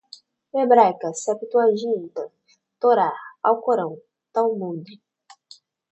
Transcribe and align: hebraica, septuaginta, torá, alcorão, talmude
hebraica, 0.55 1.07
septuaginta, 1.13 2.23
torá, 2.79 3.09
alcorão, 3.43 3.93
talmude 4.33 4.93